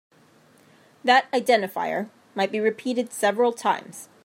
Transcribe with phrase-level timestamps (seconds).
[1.03, 4.09] That identifier might be repeated several times.